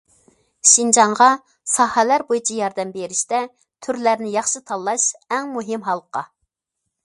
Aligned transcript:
شىنجاڭغا 0.69 1.27
ساھەلەر 1.73 2.25
بويىچە 2.31 2.57
ياردەم 2.61 2.95
بېرىشتە، 2.97 3.43
تۈرلەرنى 3.87 4.33
ياخشى 4.39 4.65
تاللاش 4.73 5.09
ئەڭ 5.29 5.55
مۇھىم 5.59 5.89
ھالقا. 5.91 6.29